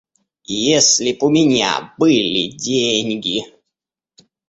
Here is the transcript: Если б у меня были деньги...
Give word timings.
Если 0.67 1.11
б 1.13 1.19
у 1.27 1.29
меня 1.29 1.93
были 1.99 2.47
деньги... 2.57 3.43